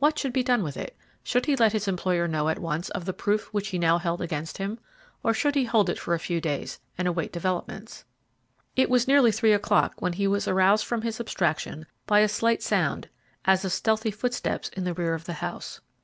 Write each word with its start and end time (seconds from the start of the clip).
What 0.00 0.18
should 0.18 0.32
be 0.32 0.42
done 0.42 0.64
with 0.64 0.76
it? 0.76 0.96
Should 1.22 1.46
he 1.46 1.54
let 1.54 1.70
his 1.72 1.86
employer 1.86 2.26
know 2.26 2.48
at 2.48 2.58
once 2.58 2.88
of 2.88 3.04
the 3.04 3.12
proof 3.12 3.44
which 3.54 3.68
he 3.68 3.78
now 3.78 3.98
held 3.98 4.20
against 4.20 4.58
him? 4.58 4.80
Or 5.22 5.32
should 5.32 5.54
he 5.54 5.62
hold 5.64 5.88
it 5.88 5.96
for 5.96 6.12
a 6.12 6.18
few 6.18 6.40
days 6.40 6.80
and 6.98 7.06
await 7.06 7.32
developments? 7.32 8.04
It 8.74 8.90
was 8.90 9.06
nearly 9.06 9.30
three 9.30 9.52
o'clock 9.52 10.02
when 10.02 10.14
he 10.14 10.26
was 10.26 10.48
aroused 10.48 10.84
from 10.86 11.02
his 11.02 11.20
abstraction 11.20 11.86
by 12.08 12.18
a 12.18 12.28
slight 12.28 12.64
sound, 12.64 13.08
as 13.44 13.64
of 13.64 13.70
stealthy 13.70 14.10
footsteps 14.10 14.70
in 14.70 14.82
the 14.82 14.94
rear 14.94 15.14
of 15.14 15.22
the 15.26 15.34
house. 15.34 15.80